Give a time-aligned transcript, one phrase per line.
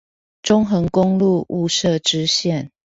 [0.41, 2.71] 中橫公路霧社支線